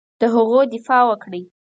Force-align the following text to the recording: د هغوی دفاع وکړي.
د 0.21 0.21
هغوی 0.33 0.63
دفاع 0.73 1.01
وکړي. 1.07 1.41